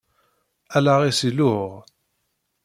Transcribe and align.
Allaɣ-is 0.75 1.21
iluɣ. 1.29 1.71